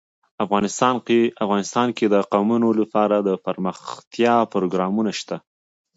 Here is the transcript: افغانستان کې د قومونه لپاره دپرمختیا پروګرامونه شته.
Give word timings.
افغانستان 1.43 1.87
کې 1.97 2.05
د 2.13 2.15
قومونه 2.31 2.67
لپاره 2.81 3.15
دپرمختیا 3.29 4.35
پروګرامونه 4.53 5.11
شته. 5.19 5.37